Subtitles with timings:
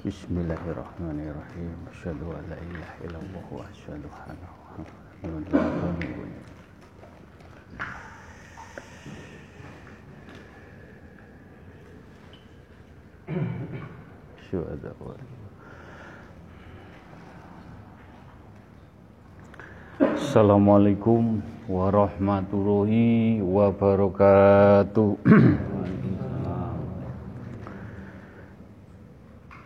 [0.00, 1.76] Bismillahirrahmanirrahim.
[1.92, 4.48] Asyhadu an la ilaha illallah wa asyhadu anna
[5.20, 5.60] Muhammadan
[20.00, 25.20] Assalamualaikum warahmatullahi wabarakatuh.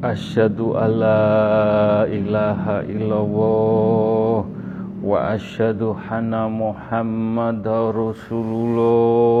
[0.00, 4.48] Asyhadu an la ilaha illallah
[5.04, 9.36] wa asyhadu anna Muhammadar Rasulullah.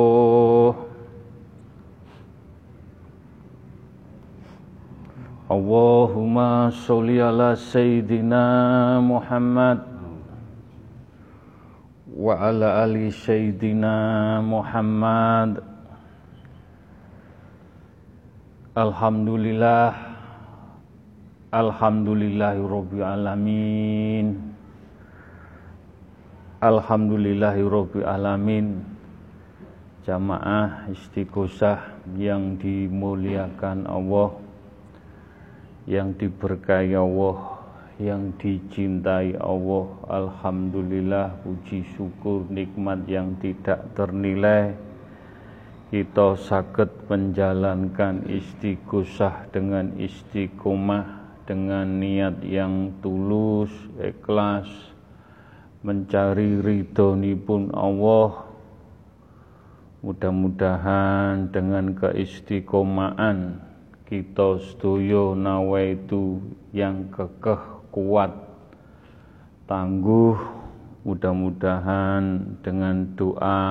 [5.48, 9.80] Allahumma sholli ala sayyidina Muhammad
[12.04, 15.64] wa ala ali sayyidina Muhammad.
[18.76, 20.09] Alhamdulillah
[21.50, 24.38] Alhamdulillahirabbil alamin.
[26.62, 28.86] Alhamdulillahirabbil alamin.
[30.06, 34.38] Jamaah istighosah yang dimuliakan Allah,
[35.90, 37.66] yang diberkahi Allah,
[37.98, 39.90] yang dicintai Allah.
[40.06, 44.78] Alhamdulillah puji syukur nikmat yang tidak ternilai
[45.90, 51.19] kita sakit menjalankan istighosah dengan istiqomah
[51.50, 54.70] dengan niat yang tulus, ikhlas,
[55.82, 56.62] mencari
[57.34, 58.46] pun Allah.
[60.06, 63.58] Mudah-mudahan dengan keistiqomaan
[64.06, 66.38] kita sedoyo nawaitu
[66.70, 68.30] yang kekeh kuat,
[69.66, 70.38] tangguh,
[71.02, 73.66] mudah-mudahan dengan doa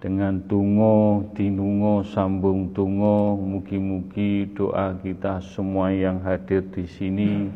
[0.00, 7.52] dengan tungo dinungo sambung tungo mugi-mugi doa kita semua yang hadir di sini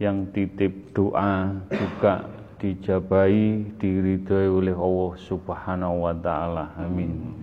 [0.00, 2.24] yang titip doa juga
[2.56, 6.72] dijabai diridhoi oleh Allah Subhanahu wa taala.
[6.80, 7.36] Amin.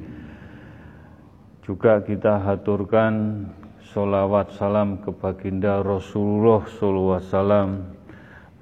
[1.62, 3.46] Juga kita haturkan
[3.94, 7.94] solawat salam ke baginda Rasulullah wasallam.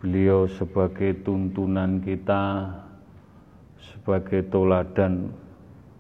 [0.04, 2.74] Beliau sebagai tuntunan kita
[3.78, 5.30] sebagai toladan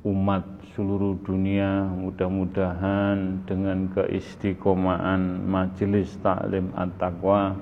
[0.01, 0.41] umat
[0.73, 7.53] seluruh dunia mudah-mudahan dengan keistiqomahan majelis taklim at-taqwa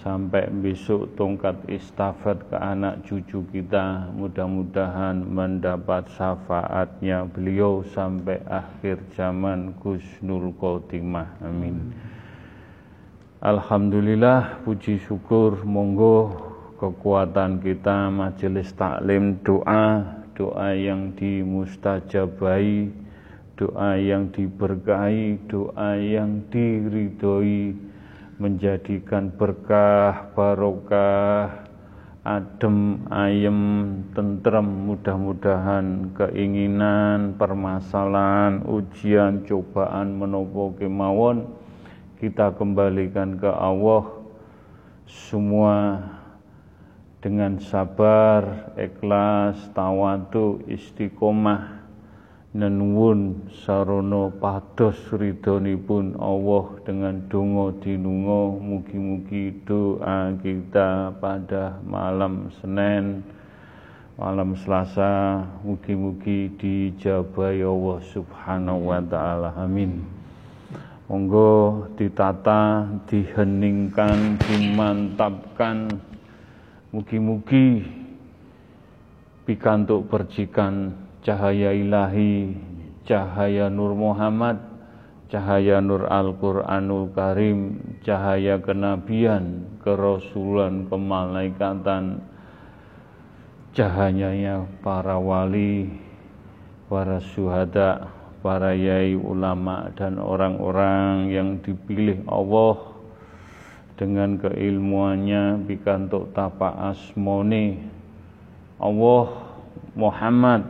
[0.00, 9.74] sampai besok tongkat istafat ke anak cucu kita mudah-mudahan mendapat syafaatnya beliau sampai akhir zaman
[9.82, 11.42] Gusnul Khotimah.
[11.42, 11.90] Amin.
[13.42, 16.32] Alhamdulillah puji syukur monggo
[16.80, 22.92] kekuatan kita majelis taklim doa doa yang dimustajabai,
[23.56, 27.72] doa yang diberkahi, doa yang diridhoi,
[28.36, 31.66] menjadikan berkah, barokah,
[32.20, 33.60] adem, ayem,
[34.12, 41.48] tentrem, mudah-mudahan keinginan, permasalahan, ujian, cobaan menopo kemawon
[42.20, 44.08] kita kembalikan ke Allah.
[45.06, 46.00] Semua
[47.20, 51.76] dengan sabar, ikhlas, tawadu, istiqomah,
[52.56, 63.20] nenuwun sarono pados ridhonipun Allah dengan donga dinunga mugi-mugi doa kita pada malam Senin
[64.16, 69.52] malam Selasa mugi-mugi dijabahi Allah Subhanahu wa taala.
[69.60, 70.00] Amin.
[71.12, 75.92] Monggo ditata diheningkan dimantapkan
[76.94, 77.82] Mugi-mugi
[79.42, 80.94] pikantuk percikan
[81.26, 82.54] cahaya ilahi,
[83.02, 84.62] cahaya Nur Muhammad,
[85.26, 92.22] cahaya Nur Al-Quranul Karim, cahaya kenabian, kerasulan, kemalaikatan,
[93.74, 95.90] cahayanya para wali,
[96.86, 98.14] para syuhada,
[98.46, 102.95] para yai ulama dan orang-orang yang dipilih Allah
[103.96, 107.80] dengan keilmuannya bikantuk tapa asmoni.
[108.76, 109.26] Allah
[109.96, 110.68] Muhammad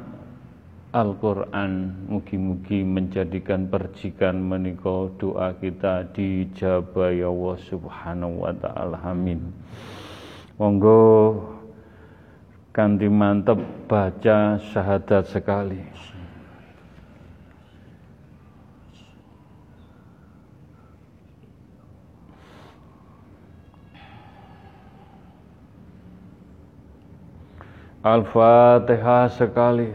[0.95, 9.03] Al-Quran Mugi-mugi menjadikan percikan menika doa kita dijabah ya Allah subhanahu wa ta'ala.
[9.05, 9.53] Amin.
[10.57, 11.37] Monggo
[12.73, 16.16] kanti mantep baca syahadat sekali
[28.07, 29.91] Al-Fatihah sekali.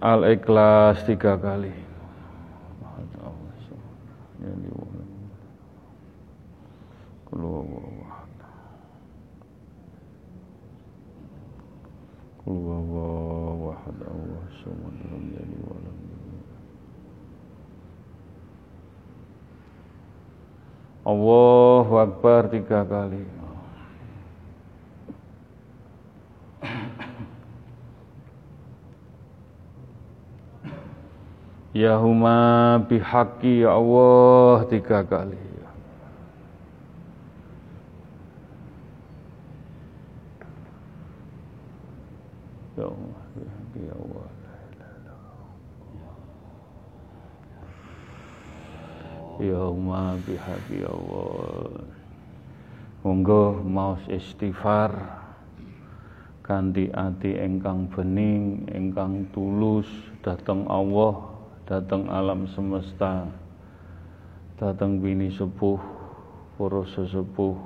[0.00, 1.90] Al-Ikhlas tiga kali.
[21.10, 23.24] Allahu Akbar tiga kali.
[31.74, 35.38] Ya huma bihaqi ya Allah tiga kali.
[42.76, 44.28] Ya Allah bihaqi ya Allah.
[49.40, 51.88] Ya huma bihaqi ya Allah.
[53.00, 55.18] Monggo maos istighfar.
[56.44, 59.86] Kanthi ati engkang bening, engkang tulus
[60.20, 61.30] dateng Allah
[61.64, 63.24] datang alam semesta.
[64.60, 65.80] Datang bini sepuh
[66.60, 67.56] para sesepuh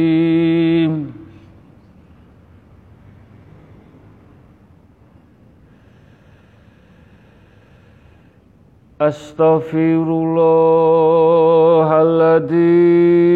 [9.01, 13.31] أستغفر الله العظيم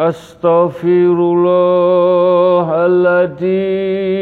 [0.00, 4.20] أستغفر الله العظيم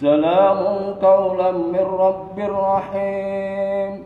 [0.00, 0.60] سلام
[1.02, 4.04] قولا من رب رحيم.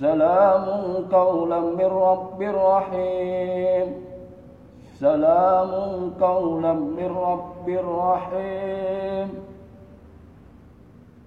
[0.00, 0.64] سلام
[1.12, 4.09] قولا من رب رحيم.
[5.00, 9.32] Salamun qawlan min Rabbir Rahim.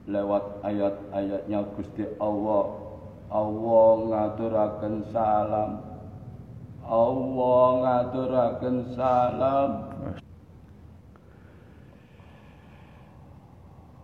[0.06, 2.70] Lewat ayat-ayatnya Gusti Allah.
[3.34, 5.82] Allah ngaturakan salam.
[6.86, 9.90] Allah ngaturaken salam.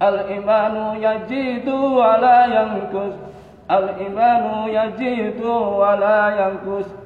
[0.00, 3.14] Al-imanu yajidu wa la yankus
[3.68, 7.05] Al-imanu yajidu wa la yankus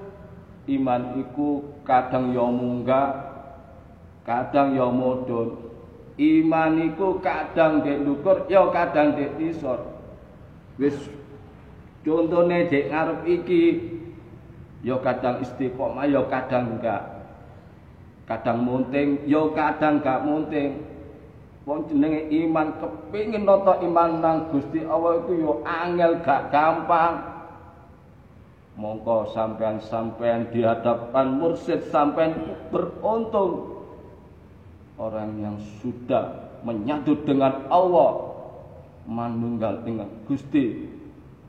[0.68, 3.08] Iman iku kadang ya munggah
[4.26, 5.56] Kadang ya mudhun
[6.20, 9.80] Iman iku kadang dek ndukur ya kadang dek isor
[10.76, 10.96] Wis
[12.00, 13.64] Contone dek ngarep iki
[14.80, 17.02] ya kadang istiqomah ya kadang enggak.
[18.24, 20.80] Kadang munting ya kadang enggak munting.
[21.68, 27.29] Wong jenenge iman kepingin nata iman nang Gusti Allah itu ya angel gak gampang.
[28.80, 33.76] Mongko sampean-sampean dihadapkan mursid sampean beruntung.
[34.96, 38.24] Orang yang sudah menyatu dengan Allah
[39.04, 40.88] manunggal dengan Gusti.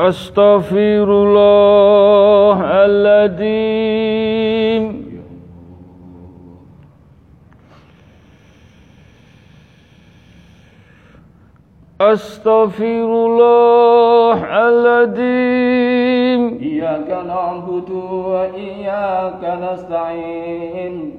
[0.00, 4.26] أستغفر الله العظيم
[12.00, 14.38] أستغفر الله
[14.68, 21.12] العظيم إياك نعبد وإياك نستعين.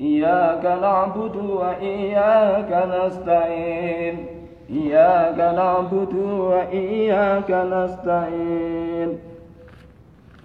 [0.00, 4.39] إياك نعبد وإياك نستعين.
[4.69, 9.11] إياك نعبد وإياك نستعين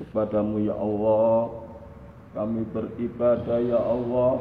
[0.00, 1.52] Kepadamu ya Allah
[2.32, 4.40] Kami beribadah ya Allah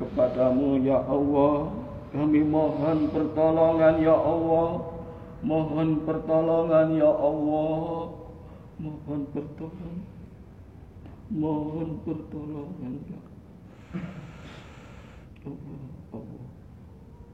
[0.00, 1.68] Kepadamu ya Allah
[2.16, 4.88] Kami mohon pertolongan ya Allah
[5.44, 8.08] Mohon pertolongan ya Allah
[8.80, 9.96] Mohon pertolongan
[11.28, 13.31] Mohon pertolongan ya Allah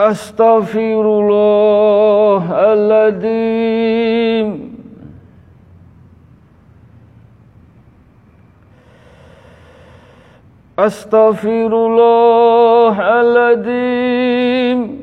[0.00, 4.74] أستغفر الله العظيم.
[10.78, 15.00] أستغفر الله العظيم.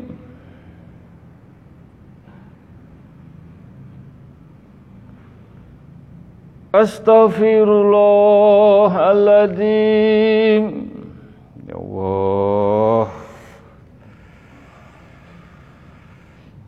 [6.75, 10.91] أستغفر الله العظيم.
[11.69, 12.60] يا الله.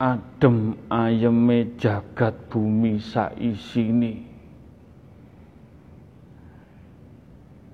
[0.00, 4.24] adem ayeme jagat bumi saisine.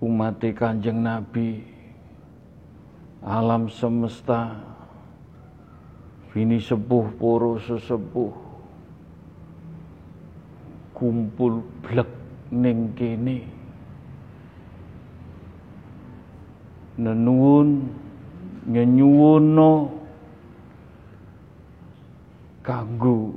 [0.02, 1.62] Umat Kanjeng Nabi
[3.22, 4.73] alam semesta
[6.34, 8.34] bini sepuh poro sesepuh.
[10.90, 12.10] Kumpul blek
[12.50, 13.46] ning kene.
[16.98, 17.86] Nenuwun
[18.66, 19.90] nyenyuwono
[22.64, 23.34] kanggo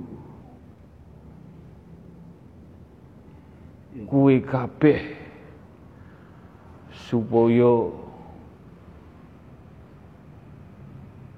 [4.08, 5.01] kuwe kabeh
[6.94, 7.92] supaya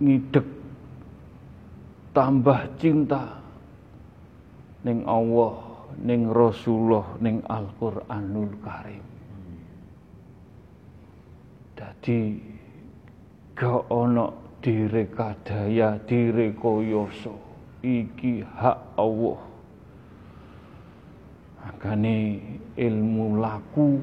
[0.04, 0.59] ngidek
[2.16, 3.40] tambah cinta
[4.86, 9.06] ning Allah ning Rasulullah ning Al-Qur'anul Karim.
[11.76, 12.40] Dadi
[13.56, 17.36] gak ana direkadaya direkoyoso
[17.84, 19.40] iki hak Allah.
[21.60, 22.40] Makane
[22.80, 24.00] ilmu laku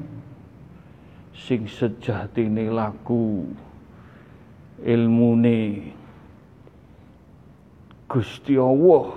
[1.33, 3.45] sing sejatine laku
[4.81, 5.93] ilmune
[8.07, 9.11] Gusti Allah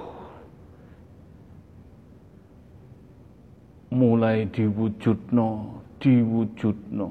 [3.94, 7.09] mulai diwujudno, diwujudno,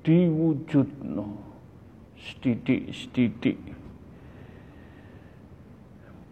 [0.00, 1.26] diwujudno,
[2.16, 3.60] setitik-setitik.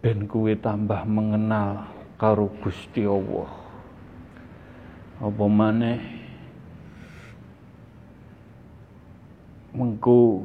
[0.01, 3.53] Ben kuwe tambah mengenal karo Gusti Allah.
[5.21, 6.01] Apa maneh
[9.77, 10.41] mengko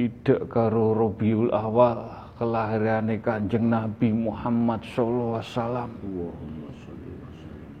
[0.00, 5.90] idek karo Rabiul Awal kelahirane Kanjeng Nabi Muhammad sallallahu alaihi wasallam.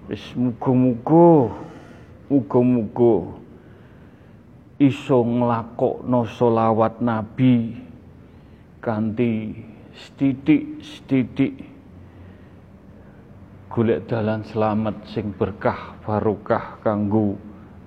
[0.06, 1.50] Wis muga-muga
[2.28, 3.34] muga-muga
[4.78, 7.78] iso nglakokno selawat Nabi
[8.84, 9.64] kanthi
[9.94, 11.54] setitik-setitik
[13.70, 17.38] golek dalan selamat sing berkah barokah kanggo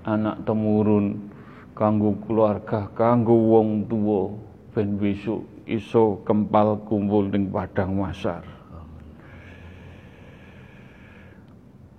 [0.04, 1.32] anak temurun
[1.76, 4.32] kanggo keluarga kanggo wong tua
[4.72, 8.42] ben besok iso kempal kumpul ning padang masar.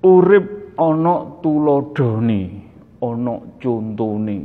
[0.00, 2.42] Urip ana tuladhane
[3.04, 4.40] ana contone.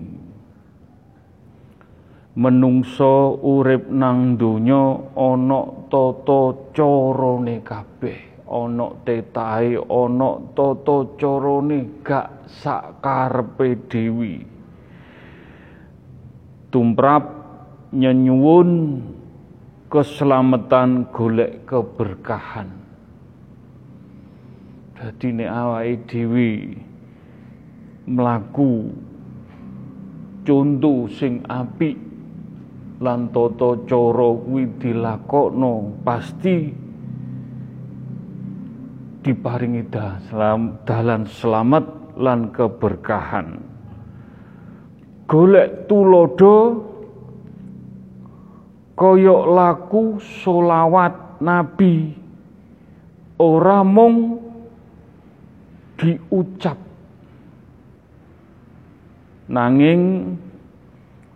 [2.34, 13.78] Menungso urip nang donya ana tata carane kabeh ana tetahe ana tata carane gak sakarepe
[13.86, 14.42] dewi
[16.74, 17.30] tumrap
[17.94, 18.70] nyenyuwun
[19.94, 22.66] keselamatan golek keberkahan
[24.98, 26.52] Dadi nek awake dhewe
[28.10, 28.90] mlaku
[30.42, 31.94] contoh sing apik
[33.04, 36.72] lan tata cara kuwi dilakokno pasti
[39.24, 39.84] diparingi
[40.88, 41.86] dalan selamat
[42.20, 43.48] lan keberkahan.
[45.28, 46.56] Golek tulodo
[48.94, 52.14] koyok laku solawat Nabi
[53.42, 54.40] ora mung
[56.00, 56.80] diucap.
[59.52, 60.34] Nanging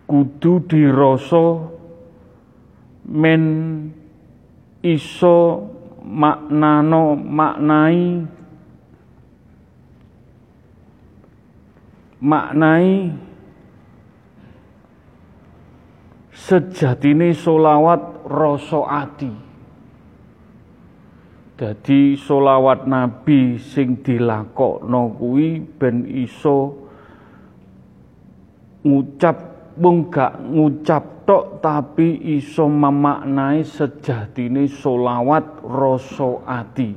[0.07, 1.67] kudu dirasa
[3.11, 3.43] men
[4.79, 5.67] iso
[6.07, 8.23] maknano maknai
[12.23, 12.87] maknai
[16.47, 19.31] sejatine solawat rasa ati
[21.57, 26.87] Dadi solawat Nabi sing dilakokno kuwi ben iso
[28.85, 29.37] ngucap
[29.81, 36.93] mung gak ngucap tok tapi iso memaknai sejatine solawat rasa ati.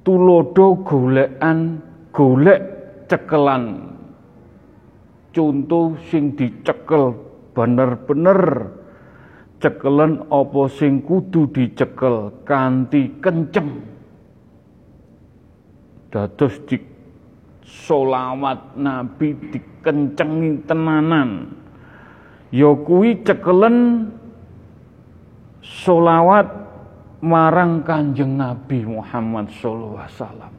[0.00, 1.76] Tulodo golekan
[2.08, 2.60] golek
[3.04, 3.92] cekelan.
[5.28, 8.72] Contoh sing dicekel bener-bener
[9.60, 13.84] cekelen apa sing kudu dicekel kanthi kenceng.
[16.10, 16.58] Dados
[17.62, 21.54] solawat nabi dikencengi tenanan.
[22.50, 24.10] Ya kuwi cekelen
[25.62, 26.50] solawat
[27.22, 30.52] marang kanjeng Nabi Muhammad sallallahu alaihi wasallam.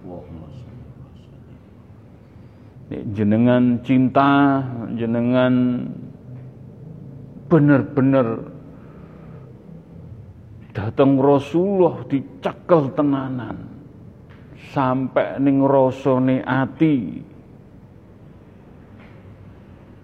[3.11, 4.59] Jenengan cinta
[4.95, 5.87] jenengan
[7.51, 8.47] bener-bener
[10.71, 13.59] datang Rasulullah dicekel tenanan
[14.71, 17.27] sampai ning rasane ati.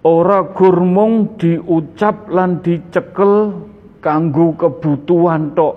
[0.04, 3.64] Ora gurmung diucap lan dicekel
[4.04, 5.76] kanggo kebutuhan tok.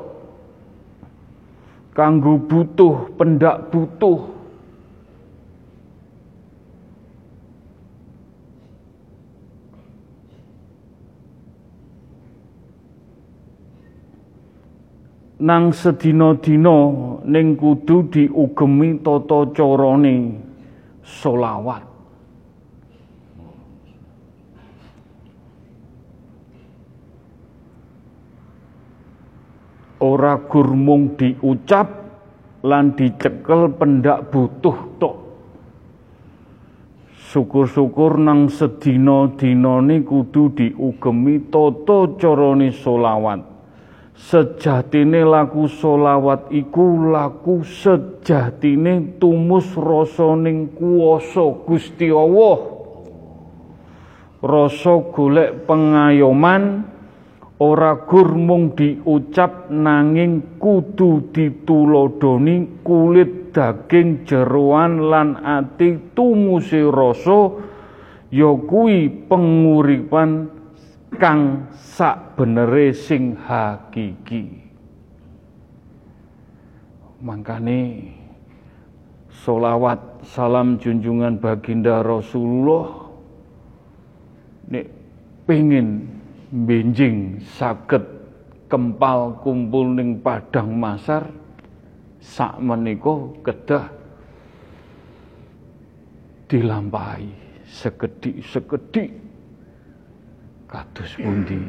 [1.92, 4.31] Kanggo butuh pendak butuh
[15.42, 16.78] nang sedina-dina
[17.26, 20.38] ning kudu diugemi tata carane
[21.02, 21.90] selawat.
[30.02, 31.90] Ora gurmung diucap
[32.62, 35.18] lan dicekel pendak butuh tok.
[37.34, 43.51] Syukur-syukur nang sedina-dinane kudu diugemi tata carane selawat
[44.22, 52.58] sejatine laku solawat iku laku sejatine tumus rasa ning kuwasa Gusti Allah.
[54.42, 56.86] Rasa golek pengayoman
[57.62, 67.54] ora gur mung diucap nanging kudu ditulodoni kulit daging jeroan lan ati tumuse rasa
[68.34, 70.61] ya kuwi penguripan
[71.16, 74.64] kang sak benere sing hakiki.
[77.22, 78.10] Mangkane
[79.30, 83.10] solawat salam junjungan baginda Rasulullah
[84.70, 84.86] nek
[85.46, 86.10] pengen
[86.52, 88.02] benjing saged
[88.66, 91.30] kempal kumpul ning padang masar
[92.18, 93.86] sak menika kedah
[96.50, 97.30] dilampahi
[97.70, 99.31] sekedik-sekedik
[100.72, 101.60] kados pundi?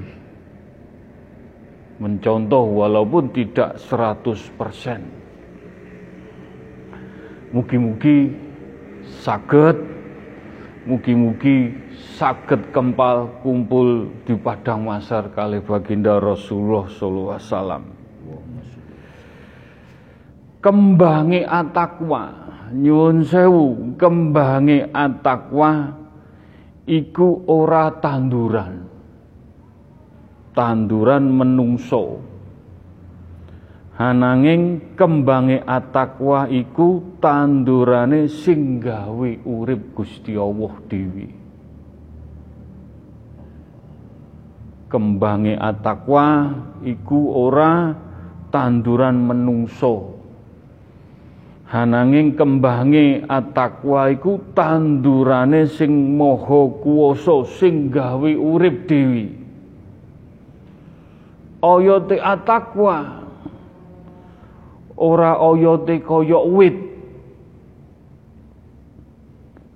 [1.98, 5.22] Mencontoh walaupun tidak 100%
[7.52, 8.32] mugi-mugi
[9.22, 9.76] saged
[10.88, 11.70] mugi-mugi
[12.16, 17.84] saged kempal kumpul di padang masar kali baginda Rasulullah sallallahu alaihi wasallam.
[20.62, 22.22] Kembangi atakwa
[22.70, 25.98] nyuwun sewu kembangi atakwa
[26.86, 28.91] iku ora tanduran
[30.52, 32.20] tanduran menungso.
[33.92, 40.72] Hananging kembange atakwa iku tandurane sing gawe urip Gusti Allah
[44.92, 46.52] kembange atakwa
[46.84, 47.96] iku ora
[48.52, 50.20] tanduran menungso.
[51.72, 59.41] Hananging kembange atakwa iku tandurane sing maha kuwasa sing gawe urip dewi
[61.62, 63.22] oyote atakwa.
[64.96, 66.78] Ora oyote kaya wit.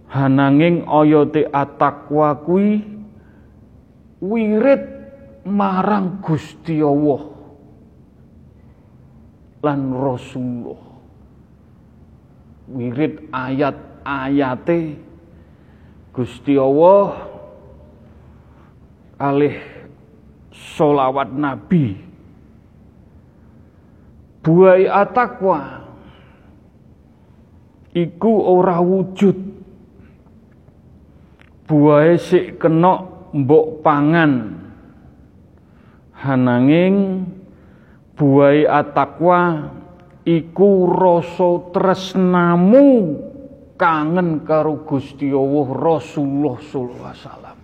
[0.06, 2.84] Hananging oyote atakwa kuwi
[4.22, 4.82] wirid
[5.46, 7.22] marang Gusti Allah
[9.62, 10.82] lan Rasulullah.
[12.66, 14.98] Wirid ayat-ayate
[16.14, 17.30] Gusti Allah
[19.20, 19.75] kalih
[20.56, 21.92] solawat Nabi.
[24.40, 25.84] Buai atakwa.
[27.92, 29.36] Iku ora wujud.
[31.66, 34.32] Buai sik kena mbok pangan.
[36.16, 37.26] Hananging
[38.16, 39.68] buai atakwa
[40.24, 43.20] iku rasa tresnamu
[43.76, 47.55] kangen karo Gusti Allah Rasulullah sallallahu alaihi wasallam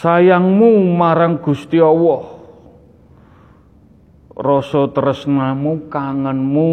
[0.00, 2.40] sayangmu marang Gusti Allah.
[4.32, 6.72] Rasa tresnamu kangenmu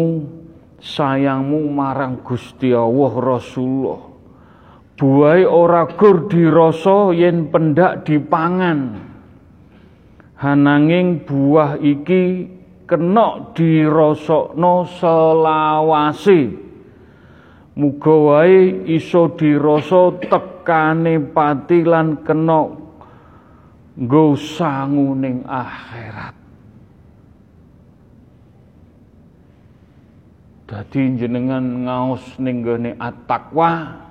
[0.80, 4.00] sayangmu marang Gusti Allah Rasulullah.
[4.96, 9.04] Buai ora gur dirasa yen pendak dipangan.
[10.40, 12.48] Hananging buah iki
[12.88, 16.40] kena dirasakno selawase.
[17.78, 22.24] Muga wae iso dirasa tekane pati lan
[23.98, 26.38] nggo sangu ning akhirat
[30.68, 34.04] Dadi jenengan ngaos ning gone at-taqwa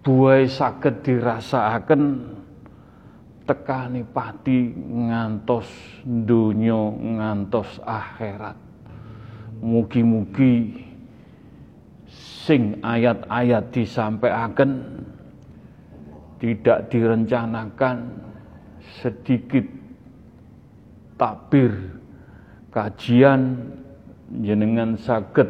[0.00, 2.24] buai saged dirasakaken
[3.44, 5.68] tekani pati ngantos
[6.08, 8.56] donya ngantos akhirat.
[9.60, 10.72] Mugi-mugi
[12.08, 14.72] sing ayat-ayat disampaikan
[16.36, 18.12] tidak direncanakan
[19.00, 19.64] sedikit
[21.16, 21.72] takbir
[22.70, 23.72] kajian
[24.44, 25.48] jenengan saged.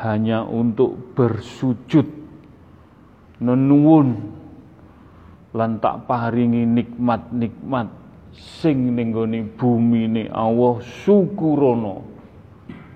[0.00, 2.08] hanya untuk bersujud
[3.40, 4.08] nenuwun
[5.56, 7.88] lan tak paringi nikmat-nikmat
[8.36, 12.04] sing ning gone bumine Allah syukurana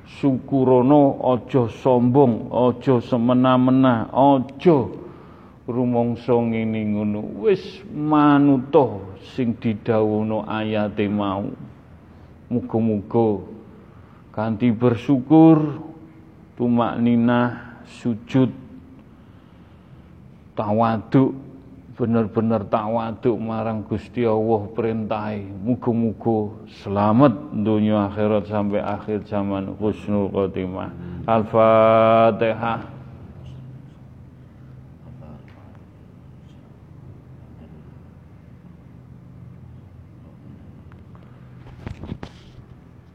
[0.05, 5.00] syukurana aja sombong aja semena-mena aja
[5.71, 7.63] rumangsa ngene ngono wis
[7.95, 8.99] manuta
[9.33, 11.47] sing didhawuhna ayate mau.
[12.51, 13.47] Muga-muga
[14.35, 15.79] kanthi bersyukur
[16.59, 18.51] tumak ninah sujud
[20.59, 21.31] tawaduk
[21.95, 30.91] bener-bener tawaduk marang Gusti Allah perintahi muga-muga selamat dunia akhirat sampai akhir zaman husnul khotimah.
[31.31, 33.00] Al-fatihah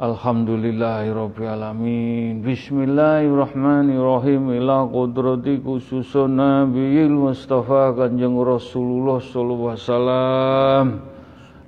[0.00, 4.48] Alhamdulillahirrabbilalamin Bismillahirrahmanirrahim.
[4.56, 11.04] Ila kudrati khususun Nabiil Mustafa Kanjeng Rasulullah Sallallahu Wasallam.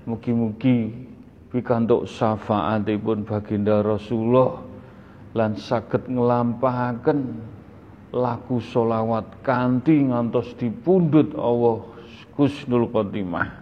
[0.09, 0.97] Mugi-mugi
[1.53, 4.65] pikantuk syafaatipun baginda Rasulullah
[5.37, 7.37] lan saged nglampahaken
[8.17, 11.85] laku solawat kanthi ngantos dipundhut Allah
[12.41, 13.62] Husnul Khotimah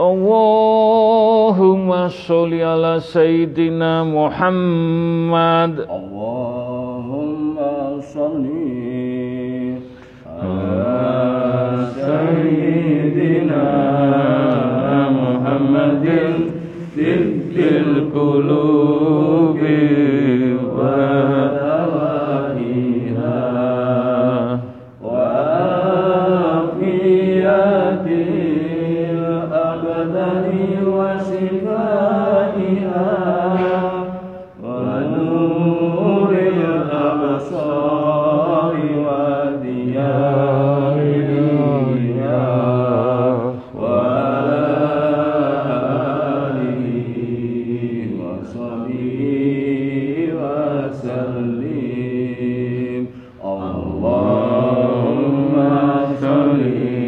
[0.00, 7.56] اللهم صل على سيدنا محمد اللهم
[8.00, 8.46] صل
[10.42, 13.64] على سيدنا
[15.20, 16.06] محمد
[16.96, 19.58] تلك القلوب
[56.60, 56.99] Hmm.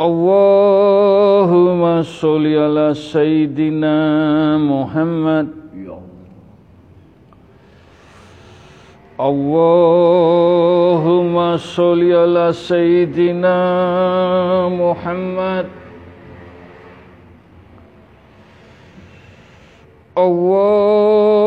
[0.00, 5.52] Allahumma sholli ala sayyidina Muhammad
[9.20, 9.60] Allahumma
[11.60, 15.68] sholli ala sayyidina Muhammad
[20.16, 21.44] Allahumma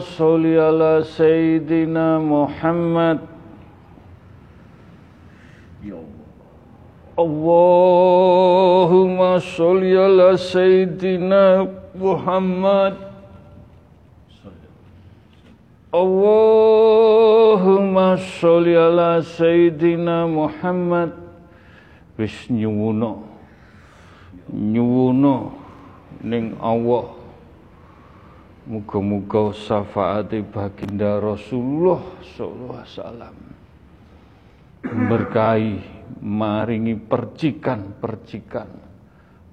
[0.00, 3.35] sholli ala sayyidina Muhammad
[7.16, 7.80] Allahumma
[9.40, 11.64] sholli ala sayyidina
[11.96, 12.92] Muhammad.
[15.96, 17.00] Allahumma
[18.20, 21.16] sholli ala sayyidina Muhammad.
[22.20, 23.16] Wis nyuwuna
[24.52, 25.56] nyuwuna
[26.20, 27.16] ning Allah.
[28.68, 32.04] Muga-muga syafaati baginda Rasulullah
[32.36, 33.32] sallallahu alaihi wasallam.
[34.84, 38.68] Berkahi maringi percikan-percikan.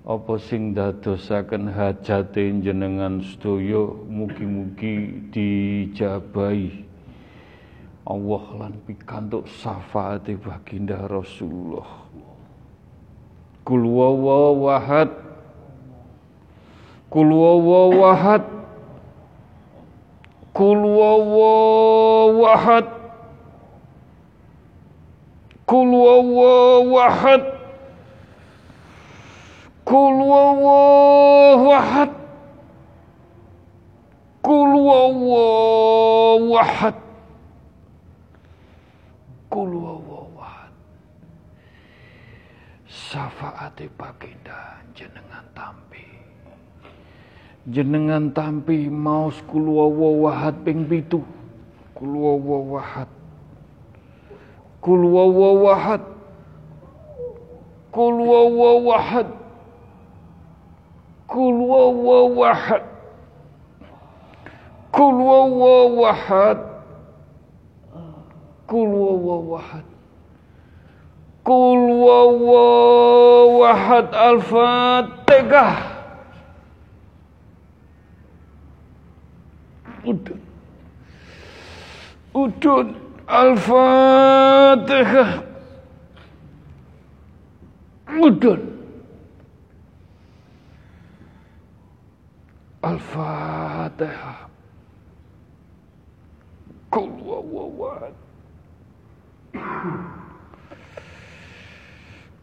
[0.03, 6.83] Apa sing dadosaken hajate jenengan sedaya mugi-mugi dijabahi?
[8.03, 12.03] Allah lan pikantuk syafaati baginda Rasulullah.
[13.63, 15.07] Kul wawaw wahad
[17.07, 18.43] Kul wawaw wahad
[20.51, 23.02] Kul wawaw wahad
[25.63, 27.43] Kul wawaw wahad
[29.87, 32.11] Kul wawaw wahad
[34.43, 36.95] Kul wawaw wahad
[39.47, 40.73] Kul wawaw wahad
[42.89, 46.05] Syafaati baginda jenengan tampi.
[47.69, 51.23] Jenengan tampi maos kulwawa wahad ping pitu.
[51.95, 53.09] Kulwawa wahad
[54.83, 56.01] kulwawa wahad
[57.91, 59.27] kulwawa wahad
[61.27, 62.83] kulwawa wahad
[64.91, 66.59] kulwawa wahad
[68.67, 69.85] kulwawa wahad
[71.43, 72.63] kulwawa
[73.59, 75.75] wahad al-fatihah.
[80.03, 80.39] Udun.
[82.35, 83.02] Udun.
[83.27, 85.31] Al-Fatihah.
[88.19, 88.61] Udun.
[92.83, 94.39] Al-Fatihah.
[96.91, 98.13] Kul wawawad.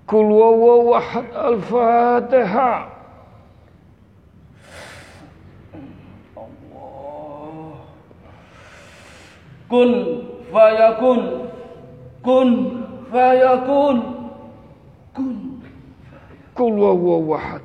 [0.09, 3.01] Kul wawawahad Al-Fatihah.
[9.71, 9.91] kun
[10.51, 11.21] fayakun
[12.23, 12.49] kun
[13.11, 13.97] fayakun
[15.15, 15.37] kun
[16.51, 17.63] Kul wawawahad.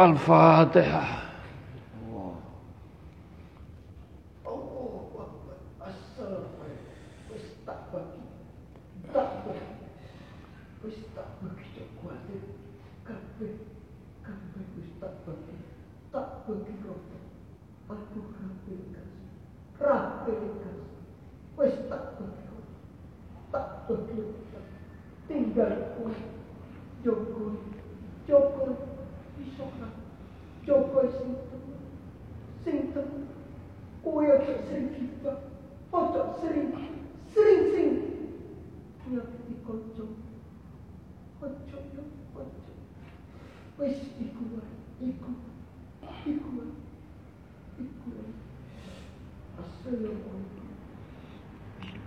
[0.00, 1.20] Al-Fatihah.
[5.90, 6.46] asal
[7.32, 8.24] wis tak bagi
[9.10, 9.74] tak bagi
[10.84, 12.42] wis tak bagi cok kuatir
[13.02, 13.54] kabeh
[14.22, 15.56] kabeh wis tak bagi
[16.14, 17.18] tak bagi roto
[17.90, 19.12] aku rapi kas
[19.80, 20.80] rapi kas
[21.58, 24.60] wis tak bagi roto tak bagi roto
[25.26, 26.14] tinggal kowe
[27.02, 27.58] Joko
[28.22, 28.62] Joko
[29.42, 29.90] iso kan
[30.62, 31.82] Joko sing temen
[32.62, 33.26] sing temen
[34.06, 35.32] kowe aja sering kita
[35.90, 36.70] aja sering
[37.34, 37.88] sering sing
[39.10, 40.06] nyakiti kanca
[41.42, 42.02] aja yo
[42.38, 42.62] aja
[43.74, 44.70] wis iku wae
[45.02, 45.30] iku
[46.30, 46.70] iku wae
[47.82, 48.32] iku wae
[49.58, 50.29] assalamualaikum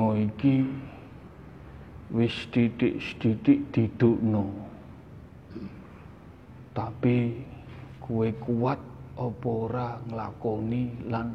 [0.00, 0.64] Donga iki
[2.08, 4.48] wis titik-titik didukno.
[6.72, 7.36] Tapi
[8.00, 8.80] kue kuat
[9.20, 11.28] apa ora nglakoni lan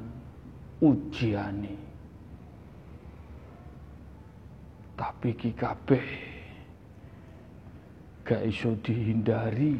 [0.81, 1.75] ujiane.
[4.97, 6.05] Tapi ki kabeh
[8.25, 9.77] gak iso dihindari.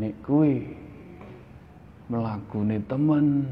[0.00, 0.64] Nek kue
[2.08, 3.44] mlakune temen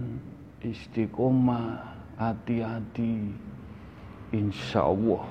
[0.65, 1.88] istiqomah
[2.19, 3.31] hati-hati.
[4.35, 5.25] Insyaallah.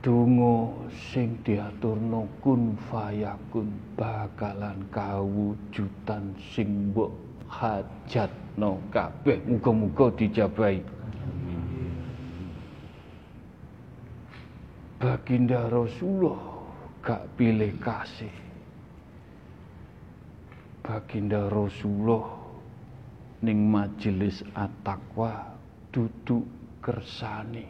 [0.00, 0.72] Donga
[1.12, 3.68] sing diaturno kun fayakun
[4.00, 7.12] bakalan kawujudan sing mbok
[7.52, 9.36] hajatno kabeh.
[9.44, 10.80] Muga-muga dijabahi.
[15.00, 16.40] Baginda Rasulullah
[17.04, 18.32] gak pilih kasih.
[20.80, 22.39] Baginda Rasulullah
[23.40, 25.56] ning majelis at-taqwa
[25.92, 26.44] duduk
[26.84, 27.66] kersane.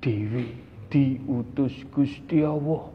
[0.00, 0.54] Dewi
[0.90, 2.94] diutus Gusti Allah.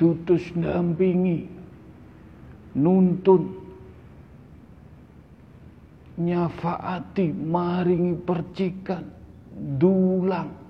[0.00, 1.44] Tutus ndampingi
[2.80, 3.42] nuntun
[6.16, 9.04] nyafaati maringi percikan
[9.76, 10.63] dulang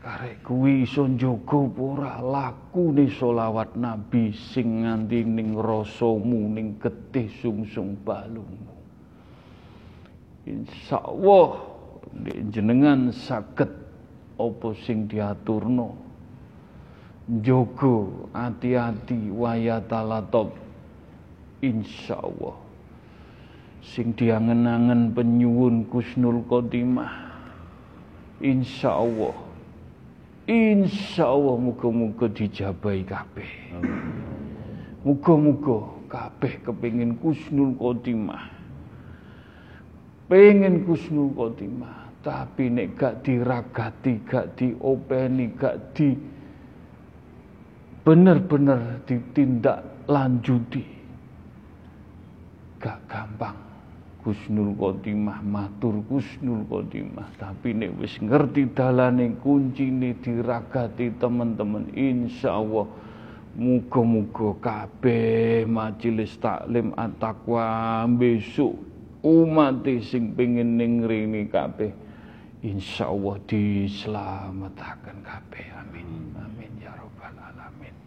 [0.00, 2.24] Karek kuwi iso njaga ora?
[2.24, 8.72] Lakune selawat nabi sing nganti ning rasamu ning getih sungsung balungmu.
[10.48, 11.48] Insyaallah
[12.48, 13.68] jenengan saged
[14.40, 15.92] apa sing diaturno?
[17.28, 17.96] Njaga
[18.32, 20.56] ati-ati wayatalatop
[21.60, 22.56] insyaallah.
[23.84, 27.28] Sing diangen-angen penyuwun Kusnul Khotimah.
[28.40, 29.49] Insyaallah
[30.50, 33.50] Insya Allah muga-muga dijabahi kabeh.
[35.06, 38.50] Muga-muga kabeh kepengin kusnul khotimah.
[40.26, 46.18] Pengen kusnul khotimah, tapi nek gak diragati, gak diopeni, gak di
[48.02, 50.82] bener-bener ditindak lanjuti.
[52.82, 53.69] Gak gampang
[54.20, 62.88] Kusnul Khotimah matur Kusnul Khotimah tapi nek wis ngerti dalane kuncine diragati teman-teman insyaallah
[63.56, 68.78] muga-muga kabeh majelis taklim at-taqwa besok
[69.20, 71.92] umat sing pengen ning rene kabeh
[72.64, 75.64] insyaallah dislametaken kabeh.
[75.76, 76.32] Amin.
[76.36, 77.99] Amin ya rabbal alamin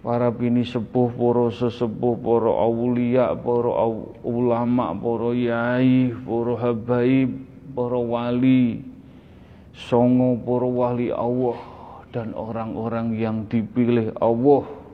[0.00, 3.76] Para bini sepuh, para sesepuh, para aulia, para
[4.24, 7.44] ulama, para yai, para habaib,
[7.76, 8.80] para wali,
[9.76, 11.60] songo para wali Allah
[12.08, 14.85] dan orang-orang yang dipilih Allah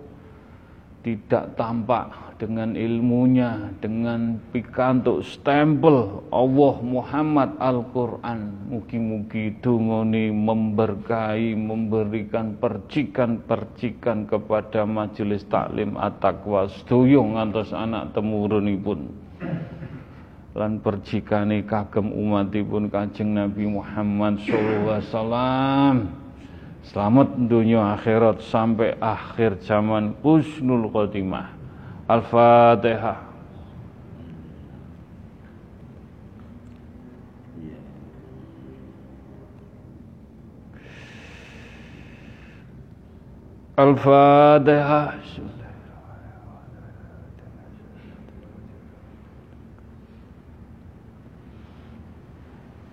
[1.02, 8.66] tidak tampak dengan ilmunya, dengan pikantuk stempel Allah Muhammad Al-Quran.
[8.66, 19.06] Mugi-mugi dungoni memberkahi, memberikan percikan-percikan kepada majelis taklim at-taqwa sedoyo ngantos anak temurunipun.
[20.58, 26.21] Lan percikane kagem umatipun Kanjeng Nabi Muhammad sallallahu alaihi wasallam.
[26.82, 31.54] Selamat dunia akhirat sampai akhir zaman Husnul Khotimah.
[32.10, 33.22] Al-Fatihah.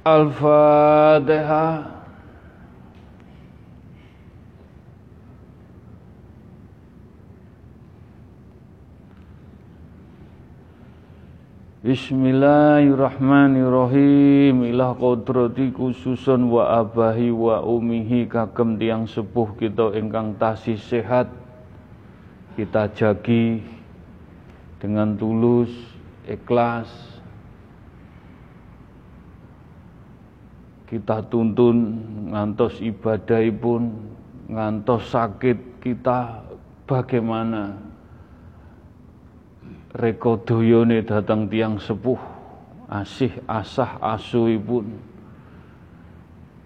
[0.05, 1.98] Al-Fatihah.
[11.89, 14.61] Bismillahirrahmanirrahim.
[14.61, 18.29] Ilah kodrati khususun wa abahi wa umihi.
[18.29, 21.33] Kagem tiang sepuh kita ingkang tasih sehat.
[22.53, 23.65] Kita jagi
[24.77, 25.73] dengan tulus
[26.29, 26.93] ikhlas.
[30.93, 33.89] Kita tuntun ngantos ibadahipun
[34.45, 36.45] ngantos sakit kita
[36.85, 37.88] bagaimana
[39.93, 42.19] rekodoyone datang tiang sepuh.
[42.89, 44.97] Asih asah asuhipun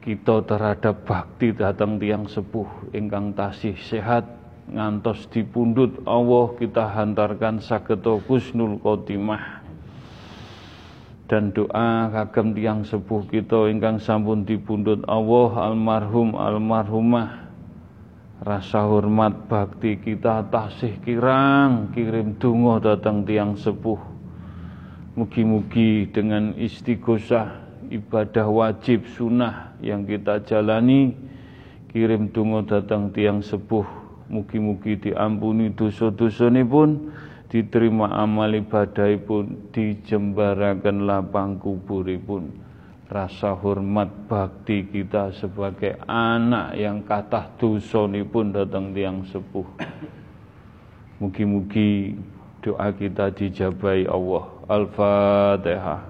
[0.04, 2.96] kita terhadap bakti datang tiang sepuh.
[2.96, 4.28] Ingkang tasih sehat
[4.72, 9.64] ngantos dipundut Allah kita hantarkan sageto husnul khotimah.
[11.28, 17.43] Dan doa kagem tiang sepuh kita ingkang sampun dipundut Allah almarhum almarhumah
[18.44, 24.12] rasa hormat bakti kita tasih kirang kirim dungo datang tiang sepuh.
[25.16, 31.16] Mugi-mugi dengan istighosah ibadah wajib sunnah yang kita jalani
[31.96, 33.88] kirim dungo datang tiang sepuh.
[34.28, 37.16] Mugi-mugi diampuni dosa-dosa pun
[37.48, 42.63] diterima amal ibadah pun dijembarakan lapang kuburipun
[43.14, 47.46] rasa hormat bakti kita sebagai anak yang kathah
[48.26, 49.70] pun datang tiang sepuh.
[51.22, 52.18] Mugi-mugi
[52.66, 54.50] doa kita dijabai Allah.
[54.66, 56.02] Al-Fatihah.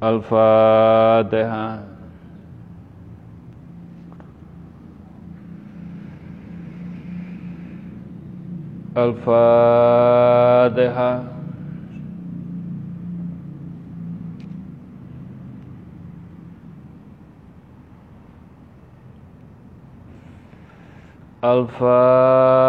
[0.00, 1.99] Al-Fatihah.
[8.97, 11.11] الفاتحة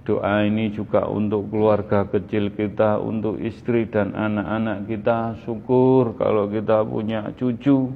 [0.10, 5.38] Doa ini juga untuk keluarga kecil kita, untuk istri dan anak-anak kita.
[5.46, 7.94] Syukur kalau kita punya cucu.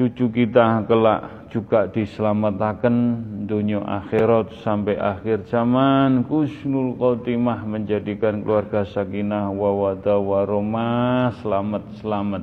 [0.00, 6.24] Cucu kita kelak juga diselamatkan dunia akhirat sampai akhir zaman.
[6.24, 12.40] Husnul khotimah menjadikan keluarga sakinah wawada waroma selamat-selamat.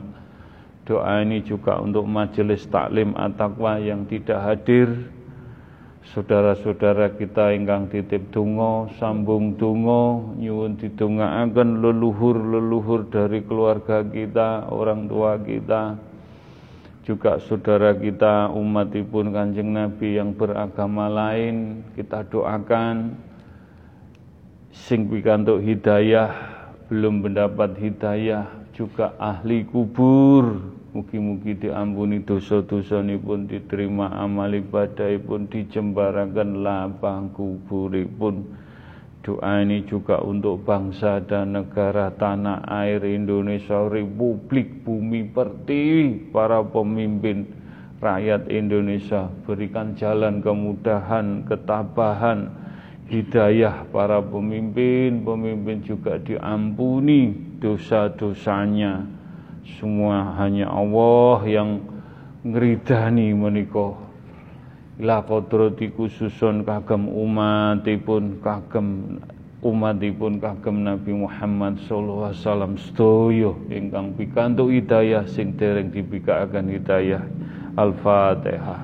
[0.86, 5.10] Doa ini juga untuk majelis taklim at-taqwa yang tidak hadir
[6.14, 15.42] saudara-saudara kita ingkang titip donga sambung donga nyuwun didongaaken leluhur-leluhur dari keluarga kita, orang tua
[15.42, 16.07] kita,
[17.08, 23.16] juga saudara kita umatipun Kanjeng Nabi yang beragama lain kita doakan
[24.76, 26.36] sing pikantuk hidayah
[26.92, 36.66] belum mendapat hidayah juga ahli kubur Mugi-mugi diampuni dosa-dosa pun diterima amal ibadah pun dijembarakan
[36.66, 38.42] lapang kuburipun.
[39.28, 47.44] Doa ini juga untuk bangsa dan negara tanah air Indonesia, Republik Bumi Pertiwi, para pemimpin
[48.00, 49.28] rakyat Indonesia.
[49.44, 52.56] Berikan jalan kemudahan, ketabahan,
[53.12, 59.04] hidayah para pemimpin, pemimpin juga diampuni dosa-dosanya.
[59.76, 61.84] Semua hanya Allah yang
[62.48, 64.07] ngeridani menika
[64.98, 69.22] ila kodrati khususun kagem umatipun kagem
[69.62, 77.22] umatipun kagem Nabi Muhammad sallallahu alaihi wasallam sedaya ingkang pikantuk hidayah sing dereng dibikakaken hidayah
[77.78, 78.82] Al-Fatihah.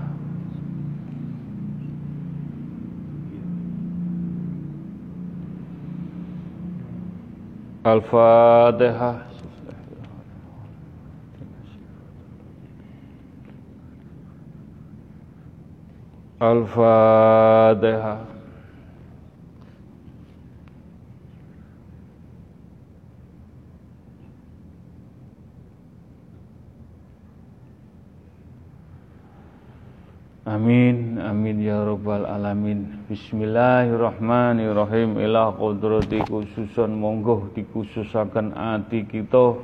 [7.83, 9.32] Al-Fatihah
[16.43, 18.19] Al-Fatihah
[30.43, 33.07] Amin amin ya rabbal alamin.
[33.07, 35.23] Bismillahirrahmanirrahim.
[35.23, 36.99] Ila qudrati khususan.
[36.99, 39.55] Monggo dikhususaken ati kita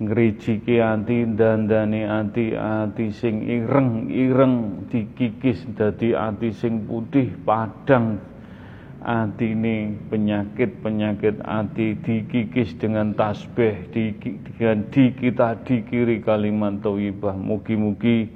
[0.00, 8.32] ngrijiki ati dandani ati ati sing ireng-ireng dikikis dadi ati sing putih padang.
[9.00, 18.28] Atine penyakit-penyakit ati dikikis dengan tasbih dengan di kita dikiri kalimat thayyibah mugi-mugi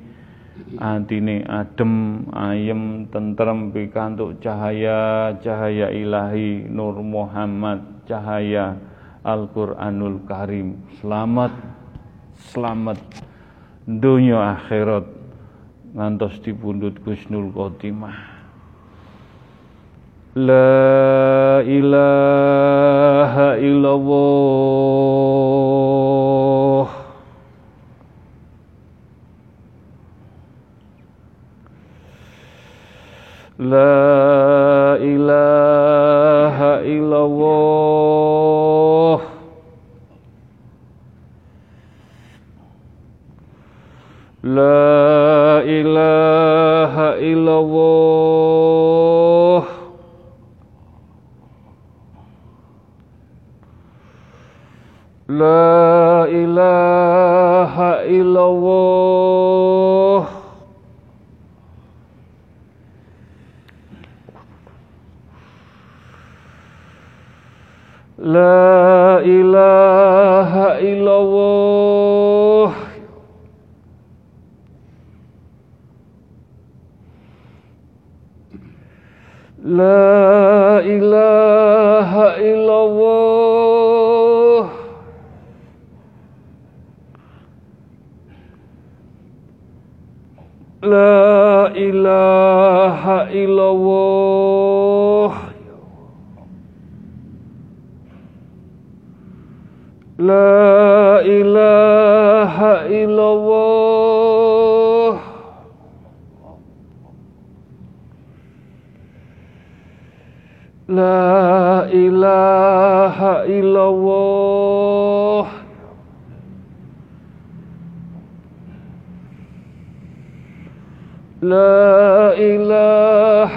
[0.80, 8.80] atine adem ayem tentrem pikantuk cahaya cahaya ilahi nur Muhammad cahaya
[9.24, 10.84] Al-Quranul Karim.
[11.00, 11.50] Selamat
[12.52, 13.00] Selamat
[13.88, 15.08] Dunia akhirat.
[15.96, 18.16] Ngantos dipundut Gusnul Khotimah.
[20.34, 24.34] La ilaha illallah.
[33.64, 34.03] La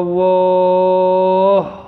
[0.00, 1.80] Allah.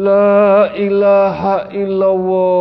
[0.00, 2.57] La ilaha illallah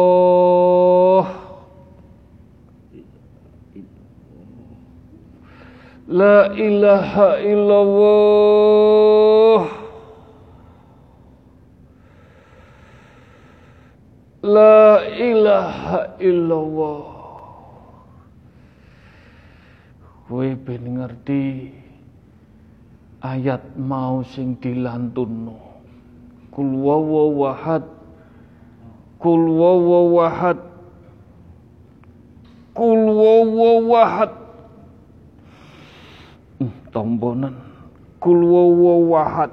[6.58, 8.58] ilaha illallah.
[14.42, 17.06] La ilaha illallah.
[20.28, 21.72] Kowe ben ngerti
[23.24, 25.56] ayat mau sing dilantunno.
[26.58, 27.86] Kul wawahad
[29.22, 30.58] Kul wawahad
[32.74, 34.47] Kul wawahad
[36.92, 37.56] Tombonan.
[38.18, 39.52] Kul wawahad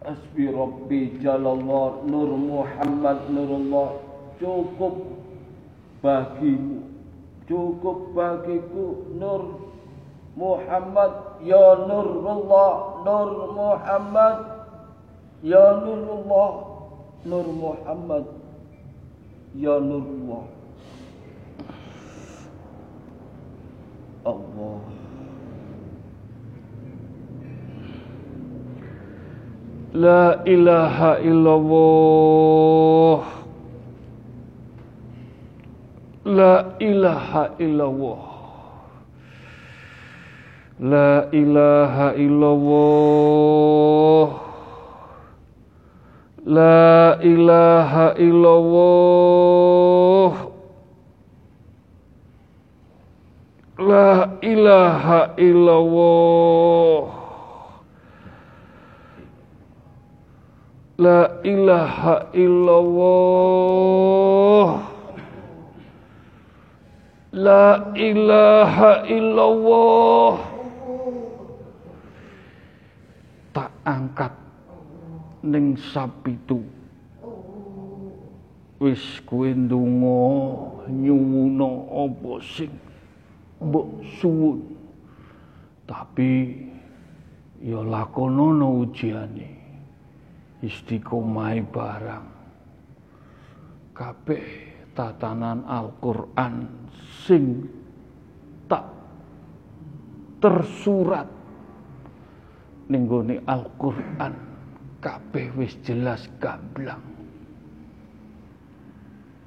[0.00, 4.00] Asbi Rabbi Jalallah Nur Muhammad Nurullah.
[4.40, 4.94] Cukup
[6.00, 6.86] bagimu.
[7.46, 9.72] Cukup bagiku Nur
[10.36, 11.42] Muhammad.
[11.44, 14.36] Ya Nurullah Nur Muhammad.
[15.42, 16.52] Ya Nurullah
[17.26, 18.24] Nur Muhammad.
[19.54, 20.59] Ya Nurullah
[24.24, 24.80] Allah.
[29.94, 33.24] La ilaha illallah.
[36.24, 38.18] La ilaha illallah.
[40.80, 44.28] La ilaha illallah.
[46.44, 49.70] La ilaha illallah
[53.90, 57.10] La ilaha illallah.
[60.94, 63.50] La ilaha illallah.
[67.34, 70.38] La ilaha illallah.
[73.50, 74.38] Tak angkat
[75.42, 76.62] ning sapitu.
[78.78, 80.22] Wis kowe ndonga
[80.86, 82.89] nyuwuna apa sing
[83.60, 83.88] mbok
[84.18, 84.60] suwun.
[85.84, 86.30] Tapi
[87.60, 89.48] ya lakonono ujiane.
[90.60, 92.26] Istiqomah barang.
[93.96, 94.44] Kabeh
[94.96, 96.68] tatanan Al-Qur'an
[97.24, 97.64] sing
[98.68, 98.84] tak
[100.40, 101.28] tersurat.
[102.90, 104.34] Ning gone Al-Qur'an
[105.00, 107.00] kabeh wis jelas gamblang.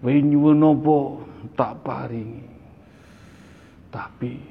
[0.02, 1.00] Wae nyuwun apa?
[1.54, 2.53] Tak paringi
[3.94, 4.42] tapi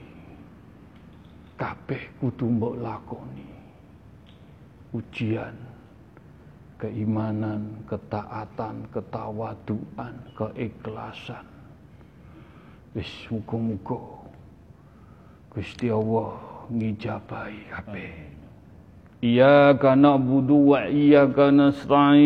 [1.59, 3.51] kabeh kudu mbok lakoni
[4.95, 5.57] ujian
[6.83, 11.47] keimanan, ketaatan, ketawaduan, keikhlasan.
[12.99, 14.03] Wis muga-muga
[15.55, 16.35] Gusti Allah
[16.69, 18.13] ngijabahi kabeh.
[19.23, 22.19] Iyyaka na'budu wa iyyaka nasta'in.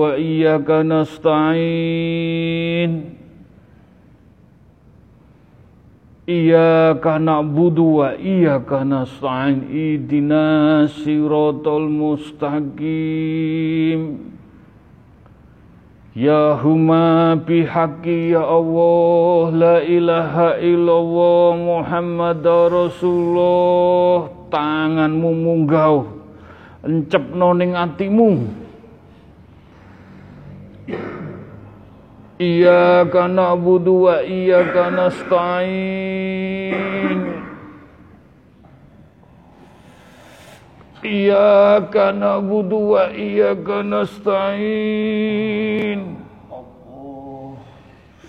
[0.00, 1.52] Wa iyyaka nasta'in.
[6.24, 9.68] Iyyaka na'budu wa iyyaka nasta'in.
[9.68, 12.72] Ihdinas siratal mustaqim.
[16.12, 22.44] Ya huma bihaqi ya Allah La ilaha illallah Muhammad
[24.52, 26.21] Tanganmu munggau
[26.82, 28.42] Encep noning atimu.
[32.42, 36.42] Iyaka na'budu wa iyaka nasta'in
[41.06, 45.42] Iyaka na'budu wa iyaka nasta'in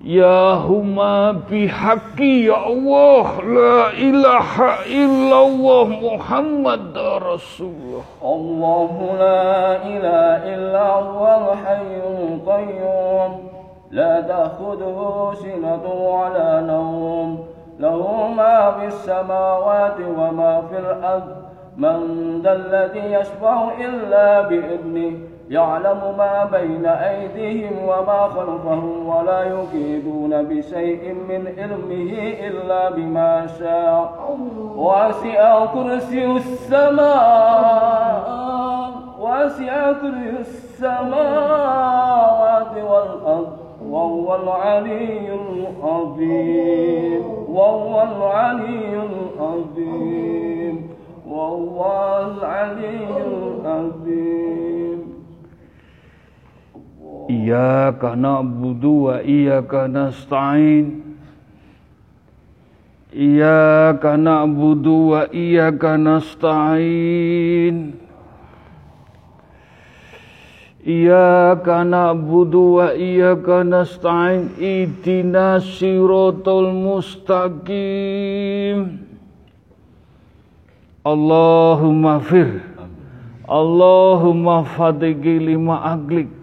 [0.00, 11.52] Ya huma bihaqi ya Allah La ilaha illallah Muhammad Rasulullah الله لا إله إلا هو
[11.52, 13.48] الحي القيوم.
[13.90, 17.46] لا تأخذه سنة ولا نوم.
[17.78, 21.36] له ما في السماوات وما في الأرض.
[21.76, 21.98] من
[22.44, 25.31] ذا الذي يشفع إلا بإذنه.
[25.52, 32.12] يعلم ما بين أيديهم وما خلفهم ولا يكيدون بشيء من علمه
[32.48, 34.38] إلا بما شاء.
[34.76, 38.22] وسع كرسي السماء
[39.20, 40.30] وسع كرسي
[40.82, 43.52] السماوات والأرض
[43.88, 45.28] وهو العلي
[45.82, 50.76] العظيم وهو العلي العظيم
[51.28, 51.78] وهو
[52.26, 54.61] العلي العظيم.
[57.32, 61.00] Iyaka na'budu wa iyaka nasta'in.
[63.08, 67.76] Iyaka na'budu wa iyaka nasta'in.
[70.84, 74.52] Iyaka na'budu wa iyaka nasta'in.
[74.60, 78.28] Idina siratal mustaqim.
[81.00, 82.60] Allahumma fir.
[83.48, 86.41] Allahumma fatigi lima aglik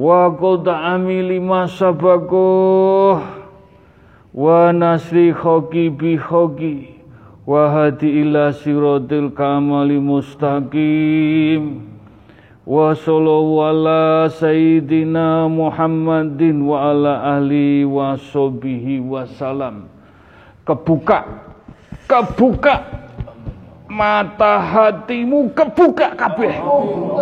[0.00, 3.20] wa qad'ami lima sabakoh
[4.32, 6.96] wa nasri khoki bi khoki.
[7.44, 11.84] Wa hadi ila siratil kamali mustaqim.
[12.64, 19.90] Wa sallallahu ala sayyidina Muhammadin wa ala ahli wa sobihi wa salam.
[20.64, 21.26] Kebuka
[22.08, 23.04] kebuka.
[23.90, 26.54] Mata hatimu kebuka kabeh.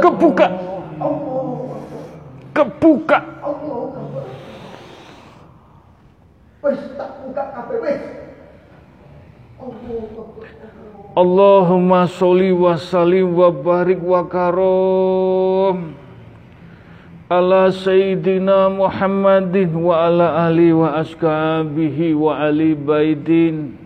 [0.04, 1.37] Kebuka kebuka
[6.58, 8.02] Wis tak buka kabeh wis.
[11.14, 15.94] Allahumma sholli wa sallim wa barik wa karom.
[17.30, 23.78] Ala sayyidina Muhammadin wa ala ali wa ashabihi wa ali baitin.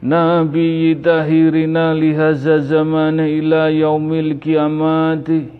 [0.00, 5.55] Nabi tahirina lihaza zaman ila yaumil kiamati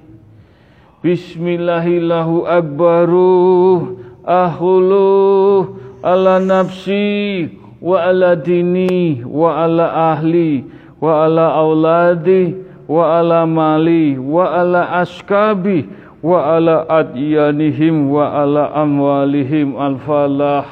[1.07, 3.95] Bismillahillahu akbaru
[4.27, 7.47] ahulu ala nafsi
[7.79, 10.67] wa ala dini wa ala ahli
[10.99, 12.59] wa ala auladi
[12.91, 15.87] wa ala mali wa ala askabi
[16.27, 19.79] wa ala adyanihim wa ala amwalihim.
[19.79, 20.67] Alfa la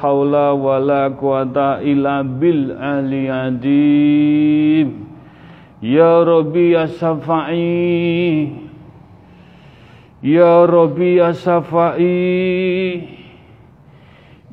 [0.51, 3.55] wa la quwata illa bil aliyadim
[5.79, 6.91] ya rabbi ya
[10.25, 13.15] ya rabbi ya safai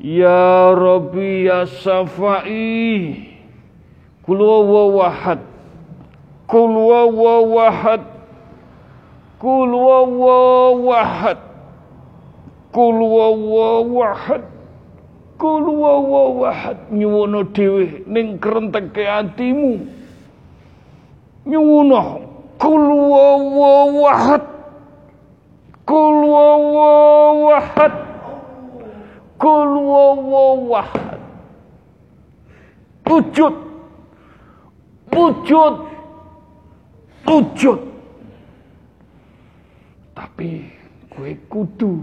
[0.03, 3.15] Ya Rabbi ya Safai
[4.27, 5.39] Kul wawahad
[6.43, 8.03] Kul wawahad
[9.39, 11.39] Kul wawahad
[12.75, 14.43] Kul wawahad
[15.39, 19.87] Kul wawahad Nyuwono dewe ning kerenteke atimu.
[21.47, 22.01] Nyuwono.
[22.59, 24.52] Kul wawahad
[25.83, 27.93] Kul wawahad
[29.37, 31.13] Kul wawahad
[33.13, 33.55] Wujud.
[35.13, 35.75] Wujud.
[37.29, 37.79] Wujud.
[40.17, 40.49] Tapi
[41.13, 42.01] gue kudu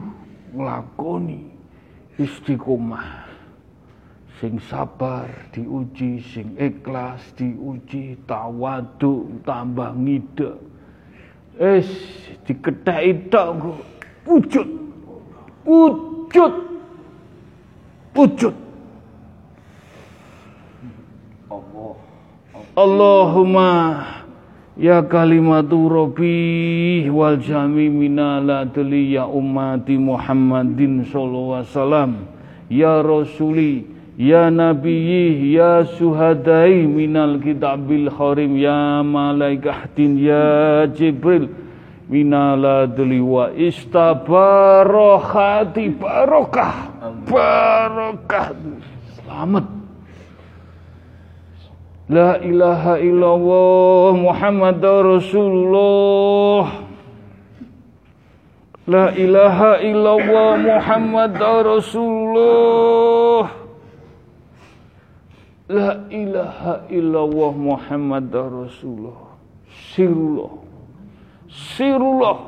[0.55, 1.51] nglakoni
[2.14, 3.26] istiqomah.
[4.39, 10.57] Sing sabar diuji sing ikhlas diuji tawadu tambah ngide
[12.46, 13.72] diketheki tok engko
[14.26, 14.68] wujud
[15.66, 16.55] wujud
[18.14, 18.55] wujud
[22.76, 23.68] Allahumma
[24.80, 32.11] Ya kalimatu Rabbi wal jami minala ya ummati Muhammadin sallallahu alaihi wasallam.
[32.72, 33.89] Ya rasuli
[34.21, 41.49] ya nabiyyi ya suhadai minal kitabil kharim ya malaikatin ya jibril.
[42.11, 42.91] Minala
[43.23, 46.91] wa istabarohati barokah
[47.31, 48.51] barokah.
[49.14, 49.62] Selamat.
[52.11, 56.83] La ilaha illallah Muhammad Rasulullah.
[58.91, 63.20] La ilaha illallah Muhammad Rasulullah
[65.71, 69.39] La ilaha illallah Muhammad Rasulullah
[69.95, 70.51] Sirullah
[71.47, 72.39] Sirullah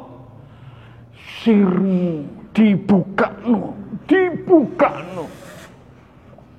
[1.43, 3.79] Sirmu dibukakno
[4.11, 5.25] dibukakno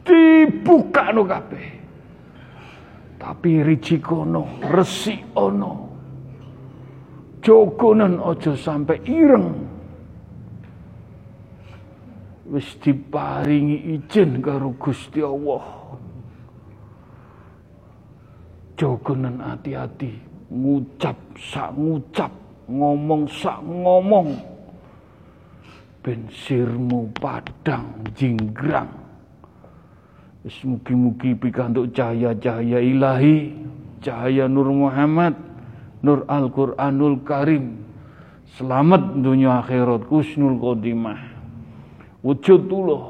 [0.08, 1.84] dibukakno kabeh
[3.24, 5.72] tapi riji kono, resi ono.
[7.40, 9.48] Jogonan ojo sampai ireng.
[12.52, 15.64] Wis diparingi izin karo Gusti Allah.
[18.74, 20.18] Jogonan hati-hati,
[20.50, 22.32] ngucap sak ngucap,
[22.66, 24.34] ngomong sak ngomong.
[26.04, 29.04] Bensirmu padang jinggrang
[30.44, 33.56] Wis mugi-mugi pikantuk cahaya-cahaya ilahi,
[34.04, 35.40] cahaya Nur Muhammad,
[36.04, 37.80] Nur Al-Qur'anul Karim.
[38.60, 41.16] Selamat dunia akhirat kusnul qadimah.
[42.28, 43.04] Wujudullah,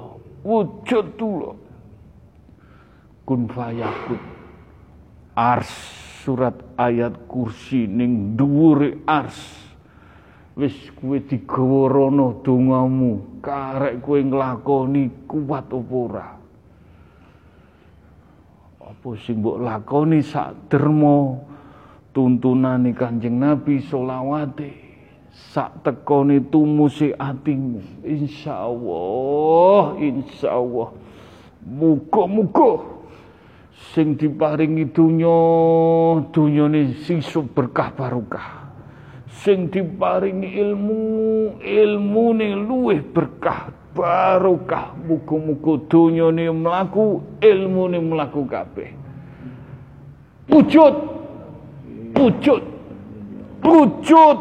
[0.45, 1.57] wujudullah.
[3.25, 4.32] Kun fayakun.
[5.33, 5.69] Ars
[6.23, 9.37] surat ayat kursi ning dhuwure ars.
[10.53, 16.27] Wis kuwe digawa rono dongamu, karek kowe nglakoni kuat apa ora?
[19.03, 21.35] apa sing mbok lakoni sak derma
[22.15, 24.71] tuntunane Kanjeng Nabi solawate
[25.33, 30.89] sak tekone tumuse atimu insyaallah insyaallah
[31.67, 32.71] muga-muga
[33.73, 35.37] sing diparingi donya
[36.29, 38.69] dunyane sisuk berkah barokah.
[39.33, 41.01] Sing diparingi ilmu
[41.59, 44.93] ilmune luwih berkah barokah.
[45.03, 48.89] Muga-muga donyane mlaku ilmune mlaku kabeh.
[50.53, 50.95] Wujud
[52.13, 52.61] wujud
[53.63, 54.37] wujud.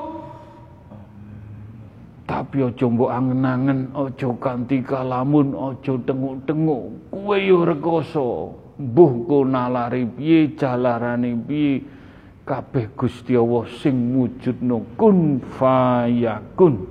[2.23, 7.13] Tapi aja mbok angen-angen aja kanthi kalamun aja tenguk-tenguk.
[7.13, 12.03] Kowe yo rekoso mbuh ko nalari piye jalarane piye?
[12.43, 16.91] Kabeh Gusti Allah sing wujudno kun fayakun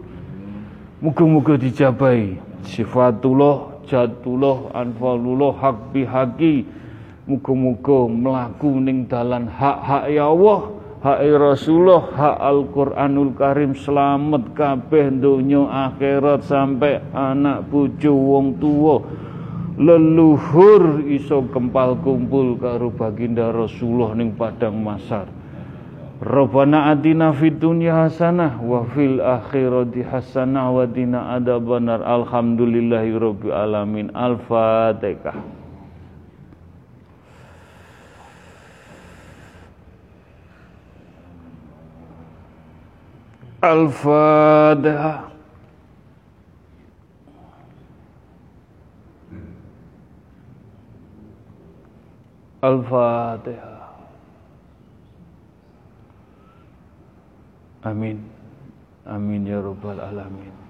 [1.03, 2.39] muga-muga dijabahi.
[2.63, 6.63] Sifatullah jatullah anfalullah hak bihaki.
[7.27, 10.71] Muga-muga mlaku ning dalan hak-hak ya Allah
[11.03, 13.75] hak Rasulullah hak Al-Qur'anul Karim.
[13.75, 19.03] Selamat kabeh donya akhirat sampai anak bojo wong tua
[19.79, 25.31] leluhur iso kempal kumpul karo baginda Rasulullah ning padang masar
[26.21, 32.05] Rabbana atina fid dunya hasanah wa fil akhirati hasanah wa qina adzabannar.
[32.05, 34.13] Alhamdulillahi rabbil alamin.
[34.13, 35.33] Al-Fatihah.
[43.65, 45.30] Al-Fatihah.
[52.61, 53.81] Al-Fatihah.
[57.81, 58.21] Amin.
[59.09, 60.60] Amin ya rabbal alamin.